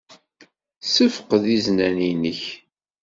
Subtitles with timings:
[0.81, 2.41] Ssefqed iznan-nnek.